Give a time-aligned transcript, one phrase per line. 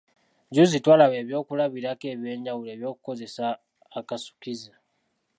[0.51, 3.45] Jjuuzi twalaba ebyokulabirako eby’enjawulo eby'okukozesa
[3.99, 4.73] akasukkize.